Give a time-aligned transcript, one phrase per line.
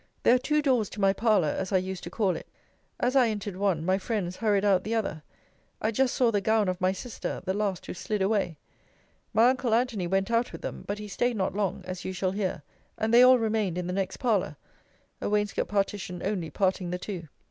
[0.23, 2.47] There are two doors to my parlour, as I used to call it.
[2.99, 5.21] As I entered one, my friends hurried out the other.
[5.79, 8.57] I just saw the gown of my sister, the last who slid away.
[9.31, 12.31] My uncle Antony went out with them: but he staid not long, as you shall
[12.31, 12.63] hear;
[12.97, 14.55] and they all remained in the next parlour,
[15.21, 17.27] a wainscot partition only parting the two.